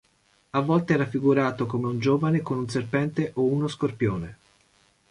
A 0.49 0.59
volte 0.63 0.95
è 0.95 0.97
raffigurato 0.97 1.67
come 1.67 1.85
un 1.85 1.99
giovane 1.99 2.41
con 2.41 2.57
un 2.57 2.67
serpente 2.67 3.33
o 3.35 3.43
uno 3.43 3.67
scorpione. 3.67 4.37